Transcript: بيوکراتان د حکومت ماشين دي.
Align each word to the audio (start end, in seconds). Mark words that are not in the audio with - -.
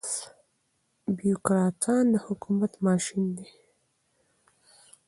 بيوکراتان 1.17 2.03
د 2.13 2.15
حکومت 2.25 2.71
ماشين 2.85 3.25
دي. 3.37 3.47